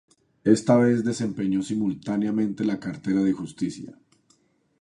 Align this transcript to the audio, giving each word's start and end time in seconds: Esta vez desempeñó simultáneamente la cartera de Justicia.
Esta 0.45 0.77
vez 0.77 1.03
desempeñó 1.03 1.61
simultáneamente 1.61 2.65
la 2.65 2.79
cartera 2.79 3.21
de 3.21 3.33
Justicia. 3.33 3.99